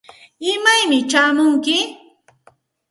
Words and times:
¿imaymi 0.51 0.97
chayamunki? 1.09 1.77